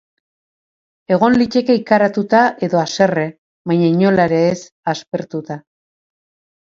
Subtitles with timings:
[1.17, 3.27] Egon liteke ikaratuta, edo haserre,
[3.73, 4.59] baina inola ere ez
[4.95, 5.63] aspertuta.